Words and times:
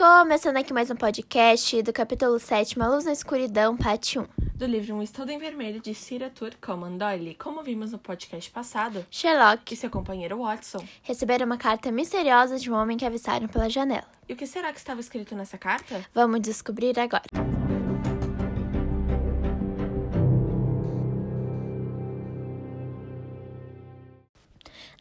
Começando 0.00 0.56
aqui 0.56 0.72
mais 0.72 0.90
um 0.90 0.96
podcast 0.96 1.82
do 1.82 1.92
capítulo 1.92 2.38
7, 2.38 2.80
A 2.80 2.88
Luz 2.88 3.04
na 3.04 3.12
Escuridão, 3.12 3.76
parte 3.76 4.18
1. 4.18 4.24
Do 4.54 4.64
livro 4.64 4.94
Um 4.94 5.02
Estudo 5.02 5.30
em 5.30 5.36
Vermelho, 5.36 5.78
de 5.78 5.94
Arthur 6.24 6.52
Conan 6.58 6.96
Doyle. 6.96 7.34
Como 7.34 7.62
vimos 7.62 7.92
no 7.92 7.98
podcast 7.98 8.50
passado, 8.50 9.04
Sherlock 9.10 9.74
e 9.74 9.76
seu 9.76 9.90
companheiro 9.90 10.38
Watson. 10.38 10.82
receberam 11.02 11.44
uma 11.44 11.58
carta 11.58 11.92
misteriosa 11.92 12.58
de 12.58 12.72
um 12.72 12.76
homem 12.76 12.96
que 12.96 13.04
avistaram 13.04 13.46
pela 13.46 13.68
janela. 13.68 14.08
E 14.26 14.32
o 14.32 14.36
que 14.36 14.46
será 14.46 14.72
que 14.72 14.78
estava 14.78 15.00
escrito 15.00 15.34
nessa 15.34 15.58
carta? 15.58 16.02
Vamos 16.14 16.40
descobrir 16.40 16.98
agora. 16.98 17.49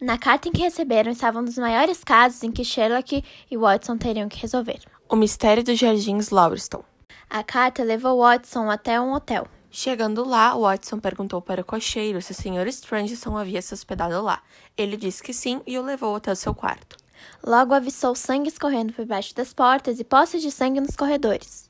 Na 0.01 0.17
carta 0.17 0.47
em 0.47 0.51
que 0.53 0.61
receberam 0.61 1.11
estavam 1.11 1.41
um 1.41 1.45
dos 1.45 1.57
maiores 1.57 2.05
casos 2.05 2.41
em 2.41 2.51
que 2.51 2.63
Sherlock 2.63 3.21
e 3.51 3.57
Watson 3.57 3.97
teriam 3.97 4.29
que 4.29 4.39
resolver. 4.39 4.79
O 5.09 5.15
Mistério 5.15 5.61
dos 5.61 5.77
Jardins 5.77 6.29
Lauriston. 6.29 6.85
A 7.29 7.43
carta 7.43 7.83
levou 7.83 8.19
Watson 8.21 8.69
até 8.69 8.99
um 9.01 9.11
hotel. 9.11 9.45
Chegando 9.69 10.23
lá, 10.23 10.55
Watson 10.55 10.99
perguntou 10.99 11.41
para 11.41 11.61
o 11.61 11.65
cocheiro 11.65 12.21
se 12.21 12.31
o 12.31 12.35
Sr. 12.35 12.67
Strangeson 12.69 13.37
havia 13.37 13.61
se 13.61 13.73
hospedado 13.73 14.21
lá. 14.21 14.41
Ele 14.77 14.95
disse 14.95 15.21
que 15.21 15.33
sim 15.33 15.61
e 15.67 15.77
o 15.77 15.83
levou 15.83 16.15
até 16.15 16.31
o 16.31 16.35
seu 16.35 16.55
quarto. 16.55 16.95
Logo 17.45 17.73
avistou 17.73 18.15
sangue 18.15 18.47
escorrendo 18.47 18.93
por 18.93 19.05
baixo 19.05 19.35
das 19.35 19.53
portas 19.53 19.99
e 19.99 20.05
poças 20.05 20.41
de 20.41 20.49
sangue 20.49 20.79
nos 20.79 20.95
corredores. 20.95 21.68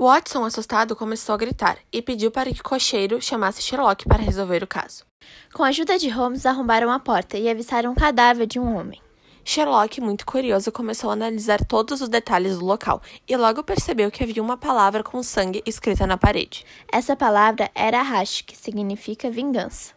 Watson, 0.00 0.46
assustado, 0.46 0.96
começou 0.96 1.34
a 1.34 1.36
gritar 1.36 1.76
e 1.92 2.00
pediu 2.00 2.30
para 2.30 2.50
que 2.50 2.62
o 2.62 2.64
cocheiro 2.64 3.20
chamasse 3.20 3.60
Sherlock 3.60 4.08
para 4.08 4.22
resolver 4.22 4.62
o 4.62 4.66
caso. 4.66 5.04
Com 5.52 5.62
a 5.62 5.68
ajuda 5.68 5.98
de 5.98 6.08
Holmes, 6.08 6.46
arrombaram 6.46 6.90
a 6.90 6.98
porta 6.98 7.36
e 7.36 7.50
avistaram 7.50 7.92
um 7.92 7.94
cadáver 7.94 8.46
de 8.46 8.58
um 8.58 8.74
homem. 8.74 8.98
Sherlock, 9.44 10.00
muito 10.00 10.24
curioso, 10.24 10.72
começou 10.72 11.10
a 11.10 11.12
analisar 11.12 11.62
todos 11.62 12.00
os 12.00 12.08
detalhes 12.08 12.58
do 12.58 12.64
local 12.64 13.02
e 13.28 13.36
logo 13.36 13.62
percebeu 13.62 14.10
que 14.10 14.24
havia 14.24 14.42
uma 14.42 14.56
palavra 14.56 15.04
com 15.04 15.22
sangue 15.22 15.62
escrita 15.66 16.06
na 16.06 16.16
parede. 16.16 16.64
Essa 16.90 17.14
palavra 17.14 17.70
era 17.74 18.00
Hash, 18.00 18.40
que 18.40 18.56
significa 18.56 19.30
vingança. 19.30 19.92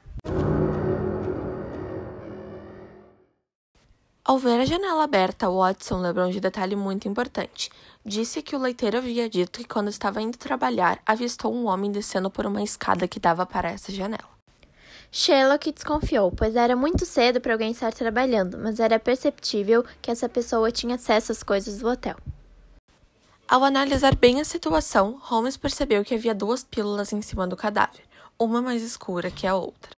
Ao 4.26 4.38
ver 4.38 4.62
a 4.62 4.66
janela 4.66 5.04
aberta, 5.04 5.50
Watson 5.50 6.00
lembrou 6.00 6.32
de 6.32 6.38
um 6.38 6.42
detalhe 6.42 6.78
muito 6.78 7.10
importante. 7.10 7.70
Disse 8.06 8.42
que 8.42 8.56
o 8.56 8.60
leiteiro 8.60 8.98
havia 8.98 9.30
dito 9.30 9.60
que 9.60 9.68
quando 9.68 9.90
estava 9.90 10.22
indo 10.22 10.38
trabalhar, 10.38 11.02
avistou 11.06 11.54
um 11.54 11.66
homem 11.66 11.92
descendo 11.92 12.32
por 12.32 12.46
uma 12.46 12.64
escada 12.64 13.06
que 13.06 13.20
dava 13.20 13.46
para 13.46 13.70
essa 13.70 13.92
janela. 13.92 14.32
Sherlock 15.12 15.74
desconfiou, 15.74 16.32
pois 16.32 16.56
era 16.56 16.74
muito 16.74 17.06
cedo 17.06 17.42
para 17.42 17.52
alguém 17.52 17.72
estar 17.72 17.92
trabalhando, 17.92 18.58
mas 18.58 18.80
era 18.80 18.98
perceptível 18.98 19.84
que 20.02 20.10
essa 20.10 20.30
pessoa 20.30 20.72
tinha 20.72 20.96
acesso 20.96 21.34
às 21.34 21.44
coisas 21.44 21.80
do 21.80 21.90
hotel. 21.90 22.16
Ao 23.46 23.62
analisar 23.62 24.16
bem 24.16 24.40
a 24.40 24.46
situação, 24.46 25.20
Holmes 25.22 25.58
percebeu 25.58 26.02
que 26.06 26.16
havia 26.16 26.34
duas 26.34 26.64
pílulas 26.64 27.12
em 27.12 27.22
cima 27.22 27.46
do 27.46 27.58
cadáver, 27.58 28.06
uma 28.40 28.62
mais 28.62 28.82
escura 28.82 29.30
que 29.30 29.46
a 29.46 29.54
outra. 29.54 29.92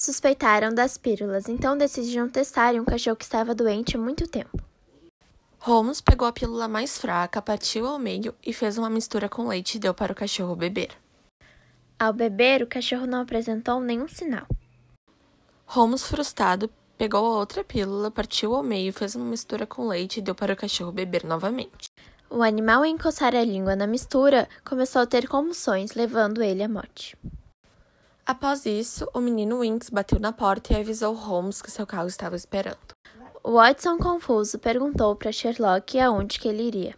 Suspeitaram 0.00 0.72
das 0.72 0.96
pílulas, 0.96 1.46
então 1.46 1.76
decidiram 1.76 2.26
testar 2.26 2.74
em 2.74 2.80
um 2.80 2.86
cachorro 2.86 3.16
que 3.16 3.24
estava 3.24 3.54
doente 3.54 3.98
há 3.98 4.00
muito 4.00 4.26
tempo. 4.26 4.58
Holmes 5.58 6.00
pegou 6.00 6.26
a 6.26 6.32
pílula 6.32 6.66
mais 6.66 6.96
fraca, 6.96 7.42
partiu 7.42 7.86
ao 7.86 7.98
meio 7.98 8.34
e 8.42 8.50
fez 8.50 8.78
uma 8.78 8.88
mistura 8.88 9.28
com 9.28 9.46
leite 9.46 9.74
e 9.74 9.78
deu 9.78 9.92
para 9.92 10.10
o 10.10 10.16
cachorro 10.16 10.56
beber. 10.56 10.88
Ao 11.98 12.14
beber, 12.14 12.62
o 12.62 12.66
cachorro 12.66 13.06
não 13.06 13.20
apresentou 13.20 13.78
nenhum 13.78 14.08
sinal. 14.08 14.46
Holmes, 15.66 16.02
frustrado, 16.02 16.70
pegou 16.96 17.26
a 17.26 17.36
outra 17.36 17.62
pílula, 17.62 18.10
partiu 18.10 18.54
ao 18.54 18.62
meio, 18.62 18.94
fez 18.94 19.14
uma 19.14 19.26
mistura 19.26 19.66
com 19.66 19.86
leite 19.86 20.20
e 20.20 20.22
deu 20.22 20.34
para 20.34 20.54
o 20.54 20.56
cachorro 20.56 20.92
beber 20.92 21.24
novamente. 21.24 21.90
O 22.30 22.42
animal, 22.42 22.78
ao 22.78 22.86
encostar 22.86 23.36
a 23.36 23.44
língua 23.44 23.76
na 23.76 23.86
mistura, 23.86 24.48
começou 24.64 25.02
a 25.02 25.06
ter 25.06 25.28
convulsões, 25.28 25.92
levando 25.92 26.42
ele 26.42 26.62
à 26.62 26.68
morte. 26.70 27.18
Após 28.26 28.64
isso, 28.66 29.08
o 29.12 29.20
menino 29.20 29.60
Winks 29.60 29.90
bateu 29.90 30.20
na 30.20 30.32
porta 30.32 30.72
e 30.72 30.76
avisou 30.76 31.14
Holmes 31.14 31.60
que 31.60 31.70
seu 31.70 31.86
carro 31.86 32.06
estava 32.06 32.36
esperando. 32.36 32.78
Watson, 33.44 33.98
confuso, 33.98 34.58
perguntou 34.58 35.16
para 35.16 35.32
Sherlock 35.32 35.98
aonde 35.98 36.38
que 36.38 36.46
ele 36.46 36.62
iria. 36.62 36.96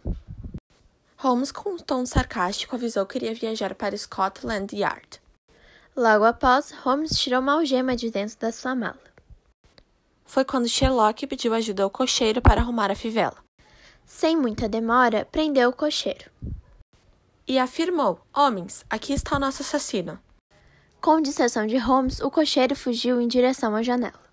Holmes, 1.17 1.51
com 1.51 1.71
um 1.71 1.77
tom 1.77 2.05
sarcástico, 2.05 2.75
avisou 2.75 3.05
que 3.05 3.17
iria 3.17 3.33
viajar 3.33 3.73
para 3.73 3.97
Scotland 3.97 4.75
Yard. 4.75 5.21
Logo 5.95 6.25
após, 6.25 6.71
Holmes 6.83 7.11
tirou 7.17 7.39
uma 7.39 7.53
algema 7.53 7.95
de 7.95 8.11
dentro 8.11 8.37
da 8.39 8.51
sua 8.51 8.75
mala. 8.75 8.99
Foi 10.25 10.43
quando 10.43 10.67
Sherlock 10.67 11.25
pediu 11.27 11.53
ajuda 11.53 11.83
ao 11.83 11.89
cocheiro 11.89 12.41
para 12.41 12.59
arrumar 12.59 12.91
a 12.91 12.95
fivela. 12.95 13.37
Sem 14.05 14.35
muita 14.35 14.67
demora, 14.67 15.25
prendeu 15.25 15.69
o 15.69 15.73
cocheiro. 15.73 16.29
E 17.47 17.57
afirmou: 17.57 18.19
Homens, 18.35 18.83
aqui 18.89 19.13
está 19.13 19.37
o 19.37 19.39
nosso 19.39 19.61
assassino. 19.61 20.19
Com 21.03 21.19
distração 21.19 21.67
de 21.67 21.77
Holmes, 21.77 22.21
o 22.21 22.31
cocheiro 22.31 22.77
fugiu 22.77 23.19
em 23.19 23.27
direção 23.27 23.75
à 23.75 23.83
janela. 23.83 24.23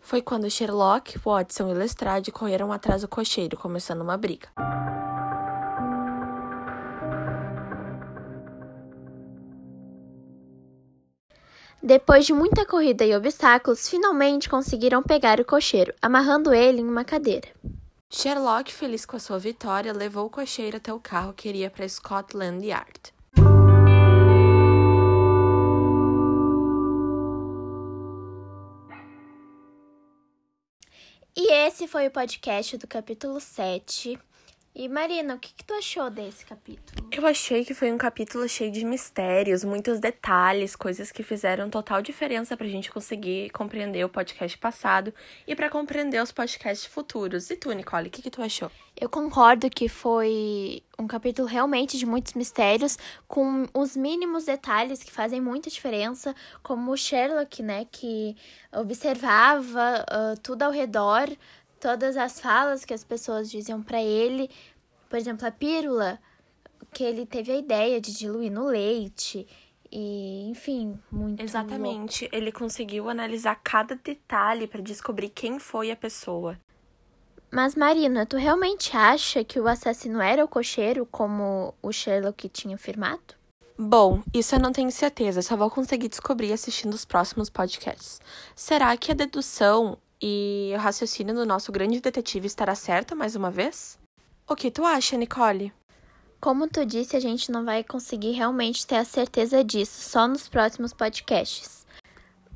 Foi 0.00 0.20
quando 0.20 0.50
Sherlock, 0.50 1.16
Watson 1.18 1.70
e 1.70 1.74
Lestrade 1.74 2.32
correram 2.32 2.72
atrás 2.72 3.02
do 3.02 3.06
cocheiro, 3.06 3.56
começando 3.56 4.00
uma 4.00 4.16
briga. 4.16 4.48
Depois 11.80 12.26
de 12.26 12.32
muita 12.32 12.66
corrida 12.66 13.04
e 13.04 13.14
obstáculos, 13.14 13.88
finalmente 13.88 14.48
conseguiram 14.48 15.00
pegar 15.00 15.38
o 15.38 15.44
cocheiro, 15.44 15.94
amarrando 16.02 16.52
ele 16.52 16.80
em 16.80 16.88
uma 16.88 17.04
cadeira. 17.04 17.46
Sherlock, 18.10 18.74
feliz 18.74 19.06
com 19.06 19.14
a 19.14 19.20
sua 19.20 19.38
vitória, 19.38 19.92
levou 19.92 20.26
o 20.26 20.30
cocheiro 20.30 20.78
até 20.78 20.92
o 20.92 20.98
carro 20.98 21.32
que 21.32 21.48
iria 21.48 21.70
para 21.70 21.88
Scotland 21.88 22.66
Yard. 22.66 23.16
E 31.40 31.52
esse 31.52 31.86
foi 31.86 32.08
o 32.08 32.10
podcast 32.10 32.76
do 32.78 32.88
capítulo 32.88 33.38
7. 33.38 34.18
E 34.78 34.88
Marina, 34.88 35.34
o 35.34 35.38
que, 35.40 35.52
que 35.52 35.64
tu 35.64 35.74
achou 35.74 36.08
desse 36.08 36.46
capítulo? 36.46 37.08
Eu 37.10 37.26
achei 37.26 37.64
que 37.64 37.74
foi 37.74 37.90
um 37.90 37.98
capítulo 37.98 38.48
cheio 38.48 38.70
de 38.70 38.84
mistérios, 38.84 39.64
muitos 39.64 39.98
detalhes, 39.98 40.76
coisas 40.76 41.10
que 41.10 41.24
fizeram 41.24 41.68
total 41.68 42.00
diferença 42.00 42.56
pra 42.56 42.64
gente 42.68 42.88
conseguir 42.88 43.50
compreender 43.50 44.04
o 44.04 44.08
podcast 44.08 44.56
passado 44.56 45.12
e 45.48 45.56
para 45.56 45.68
compreender 45.68 46.22
os 46.22 46.30
podcasts 46.30 46.86
futuros. 46.86 47.50
E 47.50 47.56
tu, 47.56 47.72
Nicole, 47.72 48.06
o 48.06 48.10
que, 48.12 48.22
que 48.22 48.30
tu 48.30 48.40
achou? 48.40 48.70
Eu 48.96 49.08
concordo 49.08 49.68
que 49.68 49.88
foi 49.88 50.80
um 50.96 51.08
capítulo 51.08 51.48
realmente 51.48 51.98
de 51.98 52.06
muitos 52.06 52.34
mistérios, 52.34 52.96
com 53.26 53.66
os 53.74 53.96
mínimos 53.96 54.44
detalhes 54.44 55.02
que 55.02 55.10
fazem 55.10 55.40
muita 55.40 55.68
diferença, 55.68 56.32
como 56.62 56.92
o 56.92 56.96
Sherlock, 56.96 57.64
né, 57.64 57.84
que 57.90 58.36
observava 58.72 60.04
uh, 60.04 60.40
tudo 60.40 60.62
ao 60.62 60.70
redor, 60.70 61.28
todas 61.80 62.16
as 62.16 62.40
falas 62.40 62.84
que 62.84 62.94
as 62.94 63.04
pessoas 63.04 63.50
diziam 63.50 63.82
para 63.82 64.02
ele, 64.02 64.50
por 65.08 65.16
exemplo, 65.16 65.46
a 65.46 65.50
pílula, 65.50 66.18
que 66.92 67.02
ele 67.02 67.24
teve 67.26 67.52
a 67.52 67.56
ideia 67.56 68.00
de 68.00 68.16
diluir 68.16 68.50
no 68.52 68.66
leite. 68.66 69.46
E, 69.90 70.48
enfim, 70.50 70.98
muito. 71.10 71.42
Exatamente. 71.42 72.24
louco. 72.24 72.36
Ele 72.36 72.52
conseguiu 72.52 73.08
analisar 73.08 73.54
cada 73.62 73.94
detalhe 73.96 74.66
para 74.66 74.82
descobrir 74.82 75.30
quem 75.30 75.58
foi 75.58 75.90
a 75.90 75.96
pessoa. 75.96 76.58
Mas, 77.50 77.74
Marina, 77.74 78.26
tu 78.26 78.36
realmente 78.36 78.94
acha 78.94 79.42
que 79.42 79.58
o 79.58 79.66
assassino 79.66 80.20
era 80.20 80.44
o 80.44 80.48
cocheiro, 80.48 81.06
como 81.06 81.74
o 81.82 81.90
Sherlock 81.90 82.46
tinha 82.50 82.74
afirmado? 82.74 83.38
Bom, 83.78 84.22
isso 84.34 84.54
eu 84.54 84.58
não 84.58 84.72
tenho 84.72 84.90
certeza, 84.90 85.40
só 85.40 85.56
vou 85.56 85.70
conseguir 85.70 86.08
descobrir 86.08 86.52
assistindo 86.52 86.92
os 86.92 87.04
próximos 87.04 87.48
podcasts. 87.48 88.20
Será 88.54 88.94
que 88.96 89.12
a 89.12 89.14
dedução 89.14 89.96
e 90.20 90.72
o 90.74 90.78
raciocínio 90.78 91.34
do 91.34 91.46
nosso 91.46 91.70
grande 91.70 92.00
detetive 92.00 92.46
estará 92.46 92.74
certo 92.74 93.14
mais 93.14 93.36
uma 93.36 93.50
vez? 93.50 93.98
O 94.48 94.56
que 94.56 94.70
tu 94.70 94.84
acha, 94.84 95.16
Nicole? 95.16 95.72
Como 96.40 96.68
tu 96.68 96.84
disse, 96.86 97.16
a 97.16 97.20
gente 97.20 97.50
não 97.50 97.64
vai 97.64 97.82
conseguir 97.82 98.32
realmente 98.32 98.86
ter 98.86 98.96
a 98.96 99.04
certeza 99.04 99.64
disso 99.64 100.00
só 100.08 100.28
nos 100.28 100.48
próximos 100.48 100.92
podcasts. 100.92 101.86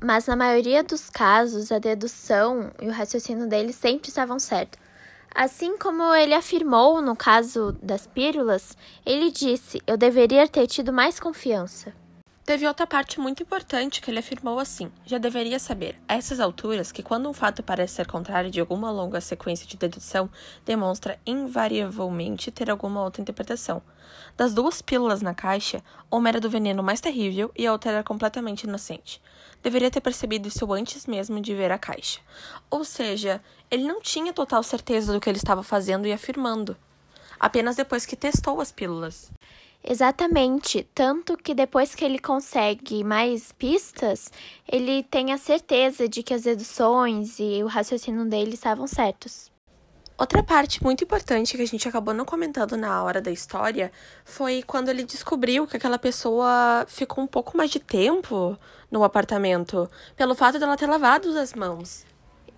Mas 0.01 0.27
na 0.27 0.35
maioria 0.35 0.83
dos 0.83 1.09
casos, 1.09 1.71
a 1.71 1.79
dedução 1.79 2.71
e 2.81 2.87
o 2.87 2.91
raciocínio 2.91 3.47
dele 3.47 3.71
sempre 3.71 4.09
estavam 4.09 4.39
certos. 4.39 4.79
Assim 5.35 5.77
como 5.77 6.13
ele 6.13 6.33
afirmou 6.33 7.01
no 7.01 7.15
caso 7.15 7.71
das 7.81 8.05
pílulas, 8.05 8.77
ele 9.05 9.31
disse: 9.31 9.81
Eu 9.87 9.97
deveria 9.97 10.47
ter 10.47 10.67
tido 10.67 10.93
mais 10.93 11.19
confiança. 11.19 11.93
Teve 12.45 12.67
outra 12.67 12.85
parte 12.85 13.21
muito 13.21 13.41
importante 13.41 14.01
que 14.01 14.11
ele 14.11 14.19
afirmou 14.19 14.59
assim: 14.59 14.91
já 15.05 15.17
deveria 15.17 15.57
saber, 15.57 15.97
a 16.05 16.15
essas 16.15 16.41
alturas, 16.41 16.91
que 16.91 17.01
quando 17.01 17.29
um 17.29 17.33
fato 17.33 17.63
parece 17.63 17.95
ser 17.95 18.05
contrário 18.05 18.51
de 18.51 18.59
alguma 18.59 18.91
longa 18.91 19.21
sequência 19.21 19.65
de 19.65 19.77
dedução, 19.77 20.29
demonstra 20.65 21.17
invariavelmente 21.25 22.51
ter 22.51 22.69
alguma 22.69 23.01
outra 23.01 23.21
interpretação. 23.21 23.81
Das 24.35 24.53
duas 24.53 24.81
pílulas 24.81 25.21
na 25.21 25.33
caixa, 25.33 25.81
uma 26.11 26.27
era 26.27 26.41
do 26.41 26.49
veneno 26.49 26.83
mais 26.83 26.99
terrível 26.99 27.49
e 27.57 27.65
a 27.65 27.71
outra 27.71 27.91
era 27.91 28.03
completamente 28.03 28.63
inocente. 28.63 29.21
Deveria 29.61 29.89
ter 29.89 30.01
percebido 30.01 30.49
isso 30.49 30.73
antes 30.73 31.07
mesmo 31.07 31.39
de 31.39 31.55
ver 31.55 31.71
a 31.71 31.77
caixa. 31.77 32.19
Ou 32.69 32.83
seja, 32.83 33.41
ele 33.71 33.83
não 33.85 34.01
tinha 34.01 34.33
total 34.33 34.61
certeza 34.63 35.13
do 35.13 35.19
que 35.21 35.29
ele 35.29 35.37
estava 35.37 35.63
fazendo 35.63 36.05
e 36.05 36.11
afirmando, 36.11 36.75
apenas 37.39 37.77
depois 37.77 38.05
que 38.05 38.17
testou 38.17 38.59
as 38.59 38.69
pílulas. 38.69 39.31
Exatamente. 39.83 40.87
Tanto 40.95 41.35
que 41.35 41.53
depois 41.53 41.93
que 41.93 42.05
ele 42.05 42.17
consegue 42.17 43.03
mais 43.03 43.51
pistas, 43.51 44.31
ele 44.67 45.03
tem 45.03 45.33
a 45.33 45.37
certeza 45.37 46.07
de 46.07 46.23
que 46.23 46.33
as 46.33 46.43
deduções 46.43 47.37
e 47.39 47.61
o 47.61 47.67
raciocínio 47.67 48.25
dele 48.25 48.53
estavam 48.53 48.87
certos. 48.87 49.51
Outra 50.15 50.43
parte 50.43 50.81
muito 50.81 51.03
importante 51.03 51.57
que 51.57 51.63
a 51.63 51.67
gente 51.67 51.87
acabou 51.87 52.13
não 52.13 52.23
comentando 52.23 52.77
na 52.77 53.03
hora 53.03 53.19
da 53.19 53.31
história 53.31 53.91
foi 54.23 54.61
quando 54.61 54.89
ele 54.89 55.03
descobriu 55.03 55.67
que 55.67 55.75
aquela 55.75 55.97
pessoa 55.97 56.85
ficou 56.87 57.23
um 57.23 57.27
pouco 57.27 57.57
mais 57.57 57.71
de 57.71 57.79
tempo 57.79 58.57
no 58.91 59.03
apartamento, 59.03 59.89
pelo 60.15 60.35
fato 60.35 60.59
dela 60.59 60.77
ter 60.77 60.85
lavado 60.85 61.37
as 61.37 61.53
mãos. 61.53 62.05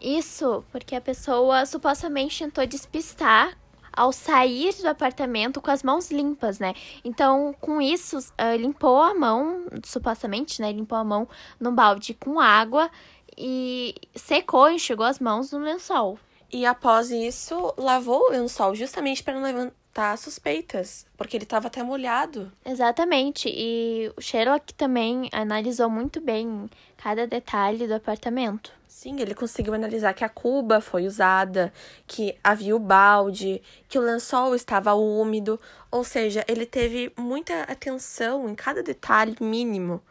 Isso, 0.01 0.63
porque 0.71 0.95
a 0.95 1.01
pessoa 1.01 1.65
supostamente 1.65 2.43
tentou 2.43 2.65
despistar 2.67 3.57
ao 3.95 4.11
sair 4.11 4.73
do 4.81 4.87
apartamento 4.87 5.61
com 5.61 5.71
as 5.71 5.83
mãos 5.83 6.11
limpas, 6.11 6.59
né? 6.59 6.73
Então, 7.03 7.55
com 7.59 7.81
isso, 7.81 8.17
uh, 8.17 8.55
limpou 8.57 9.01
a 9.01 9.13
mão, 9.13 9.65
supostamente, 9.83 10.61
né? 10.61 10.71
Limpou 10.71 10.97
a 10.97 11.03
mão 11.03 11.27
no 11.59 11.71
balde 11.71 12.13
com 12.13 12.39
água 12.39 12.89
e 13.37 13.95
secou, 14.15 14.69
enxugou 14.69 15.05
as 15.05 15.19
mãos 15.19 15.51
no 15.51 15.59
lençol. 15.59 16.19
E 16.51 16.65
após 16.65 17.11
isso, 17.11 17.73
lavou 17.77 18.27
o 18.27 18.31
lençol 18.31 18.75
justamente 18.75 19.23
para 19.23 19.33
não 19.33 19.43
levantar 19.43 20.17
suspeitas, 20.17 21.05
porque 21.17 21.35
ele 21.35 21.43
estava 21.43 21.67
até 21.67 21.83
molhado. 21.83 22.51
Exatamente. 22.65 23.49
E 23.49 24.11
o 24.15 24.21
Sherlock 24.21 24.73
também 24.73 25.29
analisou 25.31 25.89
muito 25.89 26.21
bem 26.21 26.69
cada 26.97 27.25
detalhe 27.27 27.87
do 27.87 27.93
apartamento. 27.93 28.71
Sim, 28.97 29.19
ele 29.19 29.35
conseguiu 29.35 29.73
analisar 29.73 30.13
que 30.13 30.23
a 30.23 30.29
cuba 30.29 30.79
foi 30.79 31.05
usada, 31.05 31.73
que 32.07 32.33
havia 32.41 32.73
o 32.73 32.79
balde, 32.79 33.61
que 33.89 33.99
o 33.99 34.01
lençol 34.01 34.55
estava 34.55 34.93
úmido, 34.93 35.59
ou 35.91 36.01
seja, 36.01 36.45
ele 36.47 36.65
teve 36.65 37.11
muita 37.17 37.63
atenção 37.63 38.47
em 38.47 38.55
cada 38.55 38.81
detalhe 38.81 39.35
mínimo 39.41 40.01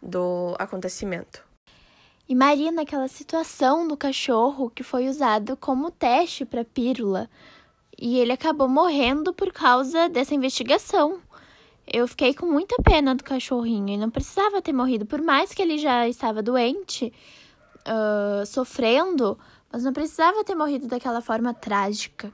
do 0.00 0.54
acontecimento. 0.56 1.44
E 2.28 2.34
Maria, 2.36 2.70
naquela 2.70 3.08
situação 3.08 3.88
do 3.88 3.96
cachorro 3.96 4.70
que 4.70 4.84
foi 4.84 5.08
usado 5.08 5.56
como 5.56 5.90
teste 5.90 6.44
para 6.44 6.64
pílula, 6.64 7.28
e 7.98 8.20
ele 8.20 8.30
acabou 8.30 8.68
morrendo 8.68 9.34
por 9.34 9.52
causa 9.52 10.08
dessa 10.08 10.32
investigação. 10.32 11.20
Eu 11.84 12.06
fiquei 12.06 12.32
com 12.32 12.46
muita 12.46 12.76
pena 12.84 13.16
do 13.16 13.24
cachorrinho, 13.24 13.88
ele 13.88 13.96
não 13.96 14.10
precisava 14.10 14.62
ter 14.62 14.72
morrido, 14.72 15.04
por 15.04 15.20
mais 15.20 15.52
que 15.52 15.60
ele 15.60 15.76
já 15.76 16.06
estava 16.06 16.40
doente 16.40 17.12
uh, 17.88 18.46
sofrendo, 18.46 19.38
mas 19.72 19.84
não 19.84 19.92
precisava 19.92 20.44
ter 20.44 20.54
morrido 20.54 20.86
daquela 20.86 21.20
forma 21.20 21.54
trágica. 21.54 22.32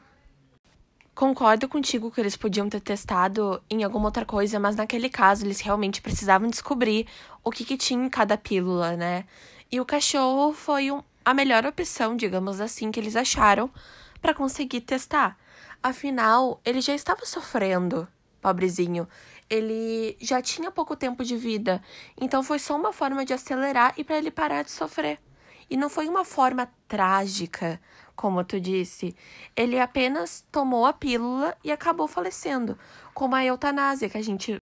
Concordo 1.14 1.68
contigo 1.68 2.10
que 2.10 2.20
eles 2.20 2.36
podiam 2.36 2.68
ter 2.68 2.80
testado 2.80 3.62
em 3.70 3.84
alguma 3.84 4.06
outra 4.06 4.24
coisa, 4.24 4.58
mas 4.58 4.74
naquele 4.74 5.08
caso 5.08 5.44
eles 5.44 5.60
realmente 5.60 6.02
precisavam 6.02 6.50
descobrir 6.50 7.06
o 7.44 7.52
que, 7.52 7.64
que 7.64 7.76
tinha 7.76 8.04
em 8.04 8.08
cada 8.08 8.36
pílula, 8.36 8.96
né? 8.96 9.24
E 9.70 9.80
o 9.80 9.84
cachorro 9.84 10.52
foi 10.52 10.90
um, 10.90 11.02
a 11.24 11.32
melhor 11.32 11.64
opção, 11.66 12.16
digamos 12.16 12.60
assim, 12.60 12.90
que 12.90 12.98
eles 12.98 13.14
acharam 13.14 13.70
para 14.20 14.34
conseguir 14.34 14.80
testar. 14.80 15.38
Afinal, 15.80 16.60
ele 16.64 16.80
já 16.80 16.94
estava 16.94 17.24
sofrendo, 17.24 18.08
pobrezinho. 18.40 19.06
Ele 19.48 20.16
já 20.20 20.42
tinha 20.42 20.70
pouco 20.70 20.96
tempo 20.96 21.22
de 21.22 21.36
vida, 21.36 21.80
então 22.20 22.42
foi 22.42 22.58
só 22.58 22.74
uma 22.74 22.92
forma 22.92 23.24
de 23.24 23.32
acelerar 23.32 23.94
e 23.96 24.02
para 24.02 24.16
ele 24.16 24.30
parar 24.30 24.64
de 24.64 24.70
sofrer. 24.72 25.20
E 25.69 25.76
não 25.76 25.88
foi 25.88 26.08
uma 26.08 26.25
forma 26.25 26.69
trágica, 26.88 27.81
como 28.14 28.44
tu 28.44 28.61
disse. 28.61 29.14
Ele 29.56 29.78
apenas 29.78 30.44
tomou 30.50 30.87
a 30.87 30.93
pílula 30.93 31.56
e 31.64 31.72
acabou 31.72 32.06
falecendo, 32.06 32.78
como 33.12 33.34
a 33.34 33.44
eutanásia 33.44 34.08
que 34.08 34.19
a 34.19 34.22
gente. 34.22 34.56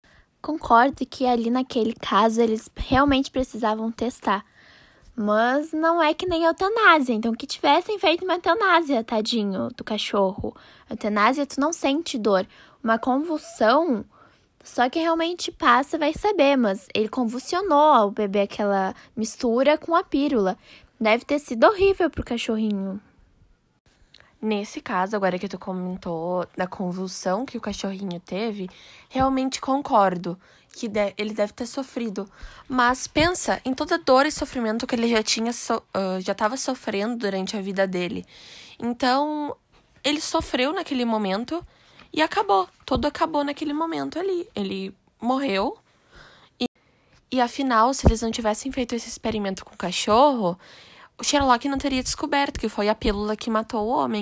Concordo 0.42 1.06
que 1.06 1.26
ali 1.26 1.50
naquele 1.50 1.94
caso 1.94 2.42
eles 2.42 2.70
realmente 2.76 3.30
precisavam 3.30 3.92
testar. 3.92 4.46
Mas 5.22 5.74
não 5.74 6.02
é 6.02 6.14
que 6.14 6.26
nem 6.26 6.46
eutanásia. 6.46 7.14
Então, 7.14 7.34
que 7.34 7.46
tivessem 7.46 8.00
feito 8.00 8.24
uma 8.24 8.36
eutanásia, 8.36 9.04
tadinho 9.04 9.68
do 9.76 9.84
cachorro. 9.84 10.56
Eutanásia, 10.90 11.46
tu 11.46 11.60
não 11.60 11.74
sente 11.74 12.18
dor. 12.18 12.48
Uma 12.82 12.98
convulsão, 12.98 14.06
só 14.64 14.90
que 14.90 14.98
realmente 14.98 15.52
passa, 15.52 15.98
vai 15.98 16.14
saber. 16.14 16.56
Mas 16.56 16.88
ele 16.96 17.10
convulsionou 17.10 17.78
ao 17.78 18.12
beber 18.12 18.44
aquela 18.44 18.96
mistura 19.14 19.78
com 19.78 19.94
a 19.94 20.06
pílula. 20.06 20.58
Deve 21.00 21.24
ter 21.24 21.40
sido 21.40 21.66
horrível 21.66 22.10
pro 22.10 22.24
cachorrinho. 22.24 23.00
Nesse 24.42 24.80
caso, 24.80 25.16
agora 25.16 25.38
que 25.38 25.50
tu 25.50 25.60
comentou 25.60 26.48
da 26.56 26.66
convulsão 26.66 27.46
que 27.46 27.58
o 27.58 27.62
cachorrinho 27.62 28.20
teve, 28.22 28.70
realmente 29.10 29.60
concordo 29.60 30.40
que 30.74 30.88
de 30.88 31.14
ele 31.18 31.34
deve 31.34 31.52
ter 31.54 31.66
sofrido. 31.66 32.30
Mas 32.68 33.08
pensa 33.08 33.62
em 33.66 33.74
toda 33.74 33.98
dor 33.98 34.26
e 34.26 34.32
sofrimento 34.32 34.88
que 34.88 34.96
ele 34.96 35.10
já 35.10 35.22
tinha 35.22 35.52
so 35.52 35.78
uh, 35.78 36.22
já 36.22 36.32
estava 36.32 36.56
sofrendo 36.56 37.18
durante 37.18 37.58
a 37.58 37.62
vida 37.62 37.86
dele. 37.86 38.26
Então, 38.80 39.56
ele 40.04 40.22
sofreu 40.22 40.74
naquele 40.74 41.04
momento 41.04 41.66
e 42.14 42.22
acabou. 42.22 42.70
Tudo 42.86 43.08
acabou 43.08 43.44
naquele 43.44 43.74
momento 43.74 44.18
ali. 44.18 44.48
Ele 44.56 44.96
morreu. 45.22 45.78
E, 46.60 46.66
e 47.32 47.42
afinal, 47.42 47.94
se 47.94 48.08
eles 48.08 48.22
não 48.22 48.32
tivessem 48.32 48.72
feito 48.72 48.96
esse 48.96 49.10
experimento 49.10 49.66
com 49.66 49.74
o 49.74 49.78
cachorro, 49.78 50.58
o 51.20 51.24
Sherlock 51.24 51.68
não 51.68 51.78
teria 51.78 52.02
descoberto 52.02 52.60
que 52.60 52.70
foi 52.70 52.88
a 52.88 52.96
pílula 52.96 53.36
que 53.36 53.50
matou 53.50 53.86
o 53.86 53.90
homem. 53.90 54.22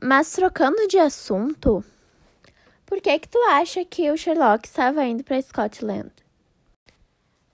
Mas 0.00 0.30
trocando 0.32 0.86
de 0.86 0.98
assunto, 0.98 1.84
por 2.86 3.00
que 3.00 3.18
que 3.18 3.28
tu 3.28 3.38
acha 3.48 3.84
que 3.84 4.10
o 4.10 4.16
Sherlock 4.16 4.66
estava 4.66 5.04
indo 5.04 5.24
para 5.24 5.40
Scotland? 5.42 6.12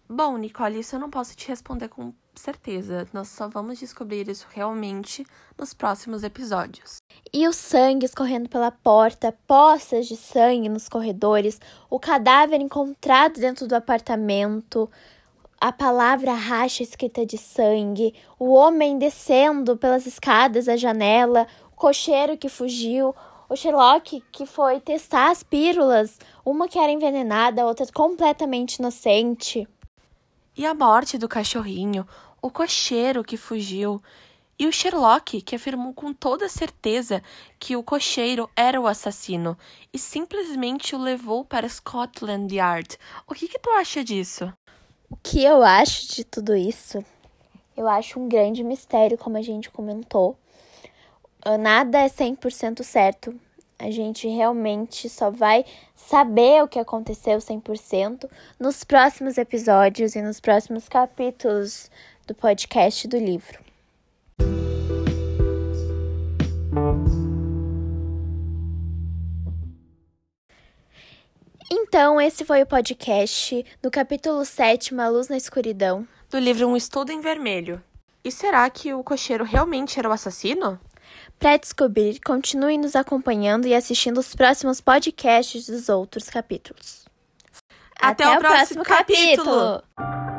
Bom, 0.09 0.37
Nicole, 0.37 0.81
isso 0.81 0.97
eu 0.97 1.01
não 1.01 1.09
posso 1.09 1.35
te 1.37 1.49
responder 1.49 1.89
com 1.89 2.13
certeza. 2.35 3.07
Nós 3.13 3.29
só 3.29 3.49
vamos 3.49 3.79
descobrir 3.79 4.29
isso 4.29 4.47
realmente 4.51 5.25
nos 5.57 5.73
próximos 5.73 6.23
episódios. 6.23 6.97
E 7.33 7.47
o 7.47 7.53
sangue 7.53 8.07
escorrendo 8.07 8.49
pela 8.49 8.71
porta, 8.71 9.33
poças 9.47 10.07
de 10.07 10.17
sangue 10.17 10.69
nos 10.69 10.89
corredores, 10.89 11.61
o 11.89 12.01
cadáver 12.01 12.61
encontrado 12.61 13.39
dentro 13.39 13.69
do 13.69 13.75
apartamento, 13.75 14.91
a 15.61 15.71
palavra 15.71 16.33
racha 16.33 16.83
escrita 16.83 17.27
de 17.27 17.37
sangue, 17.37 18.15
o 18.39 18.53
homem 18.53 18.99
descendo 18.99 19.77
pelas 19.77 20.07
escadas 20.07 20.69
à 20.69 20.77
janela, 20.77 21.47
o 21.71 21.77
cocheiro 21.77 22.39
que 22.39 22.49
fugiu, 22.49 23.15
o 23.47 23.55
Sherlock 23.55 24.25
que 24.33 24.47
foi 24.47 24.81
testar 24.81 25.31
as 25.31 25.43
pílulas, 25.43 26.19
uma 26.47 26.67
que 26.67 26.79
era 26.79 26.91
envenenada, 26.91 27.61
a 27.61 27.67
outra 27.67 27.85
completamente 27.93 28.77
inocente. 28.77 29.69
E 30.57 30.65
a 30.65 30.73
morte 30.73 31.19
do 31.19 31.29
cachorrinho, 31.29 32.09
o 32.41 32.51
cocheiro 32.51 33.23
que 33.23 33.37
fugiu, 33.37 34.01
e 34.59 34.67
o 34.67 34.73
Sherlock 34.73 35.43
que 35.43 35.57
afirmou 35.57 35.93
com 35.93 36.13
toda 36.13 36.49
certeza 36.49 37.23
que 37.59 37.77
o 37.77 37.83
cocheiro 37.83 38.49
era 38.57 38.81
o 38.81 38.87
assassino 38.87 39.57
e 39.93 39.99
simplesmente 39.99 40.95
o 40.95 40.99
levou 40.99 41.45
para 41.45 41.69
Scotland 41.69 42.55
Yard. 42.55 42.99
O 43.27 43.35
que, 43.35 43.49
que 43.49 43.59
tu 43.59 43.71
acha 43.71 44.05
disso? 44.05 44.53
O 45.11 45.17
que 45.17 45.45
eu 45.45 45.65
acho 45.65 46.15
de 46.15 46.25
tudo 46.25 46.55
isso? 46.55 47.05
Eu 47.77 47.89
acho 47.89 48.21
um 48.21 48.29
grande 48.29 48.63
mistério, 48.63 49.19
como 49.19 49.37
a 49.37 49.43
gente 49.43 49.69
comentou. 49.69 50.37
Ah, 51.43 51.59
nada 51.59 51.99
é 51.99 52.09
100% 52.09 52.85
certo. 52.85 53.35
A 53.77 53.91
gente 53.91 54.29
realmente 54.29 55.09
só 55.09 55.31
vai 55.31 55.65
saber 55.97 56.63
o 56.63 56.69
que 56.69 56.79
aconteceu 56.79 57.39
100% 57.39 58.31
nos 58.59 58.85
próximos 58.85 59.37
episódios 59.37 60.15
e 60.15 60.23
nos 60.23 60.39
próximos 60.39 60.89
capítulos 60.89 61.91
do 62.27 62.35
podcast 62.35 63.09
do 63.09 63.19
livro. 63.19 63.70
Então, 72.01 72.19
esse 72.19 72.47
foi 72.47 72.63
o 72.63 72.67
podcast 72.67 73.63
do 73.83 73.91
capítulo 73.91 74.43
7, 74.43 74.95
Uma 74.95 75.07
Luz 75.09 75.29
na 75.29 75.37
Escuridão. 75.37 76.09
Do 76.31 76.39
livro 76.39 76.67
Um 76.67 76.75
Estudo 76.75 77.13
em 77.13 77.21
Vermelho. 77.21 77.85
E 78.25 78.33
será 78.33 78.71
que 78.71 78.95
o 78.95 79.05
cocheiro 79.05 79.45
realmente 79.45 79.99
era 79.99 80.09
o 80.09 80.13
assassino? 80.13 80.81
Para 81.39 81.59
descobrir, 81.59 82.19
continue 82.25 82.79
nos 82.79 82.97
acompanhando 82.97 83.69
e 83.69 83.75
assistindo 83.75 84.17
os 84.17 84.35
próximos 84.35 84.81
podcasts 84.81 85.67
dos 85.67 85.91
outros 85.91 86.31
capítulos. 86.31 87.05
Até, 88.01 88.25
Até 88.25 88.39
o, 88.39 88.41
próximo, 88.41 88.83
próximo 88.83 88.85
capítulo. 88.85 89.83
capítulo. 89.95 90.30